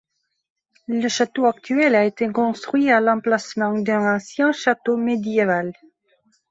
[0.87, 5.73] Le château actuel a été construit à l'emplacement d'un ancien château médiéval.